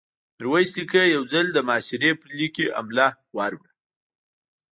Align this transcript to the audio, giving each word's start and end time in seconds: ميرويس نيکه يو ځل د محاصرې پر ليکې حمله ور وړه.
ميرويس 0.37 0.71
نيکه 0.77 1.01
يو 1.15 1.21
ځل 1.33 1.45
د 1.53 1.57
محاصرې 1.67 2.11
پر 2.19 2.29
ليکې 2.37 2.65
حمله 2.75 3.07
ور 3.35 3.53
وړه. 3.57 3.71